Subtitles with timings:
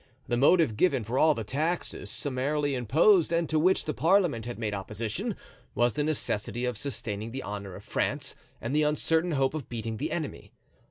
[0.27, 4.57] The motive given for all the taxes summarily imposed and to which the parliament had
[4.57, 5.35] made opposition,
[5.75, 9.97] was the necessity of sustaining the honor of France and the uncertain hope of beating
[9.97, 10.53] the enemy.